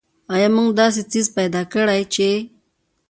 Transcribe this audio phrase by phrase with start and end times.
[0.33, 2.29] آیا که موږ داسې څیز پیدا کړ چې.